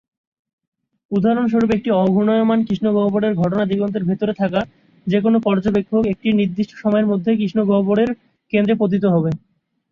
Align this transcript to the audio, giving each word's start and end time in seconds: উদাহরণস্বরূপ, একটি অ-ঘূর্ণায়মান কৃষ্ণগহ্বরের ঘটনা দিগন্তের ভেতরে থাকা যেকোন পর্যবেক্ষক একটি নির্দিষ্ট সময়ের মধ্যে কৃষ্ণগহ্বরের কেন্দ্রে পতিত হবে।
উদাহরণস্বরূপ, 1.11 1.69
একটি 1.73 1.89
অ-ঘূর্ণায়মান 1.95 2.59
কৃষ্ণগহ্বরের 2.67 3.33
ঘটনা 3.35 3.63
দিগন্তের 3.65 4.07
ভেতরে 4.09 4.33
থাকা 4.33 4.61
যেকোন 5.07 5.33
পর্যবেক্ষক 5.39 6.03
একটি 6.13 6.27
নির্দিষ্ট 6.39 6.71
সময়ের 6.75 7.09
মধ্যে 7.11 7.31
কৃষ্ণগহ্বরের 7.39 8.09
কেন্দ্রে 8.53 8.75
পতিত 8.79 9.03
হবে। 9.07 9.31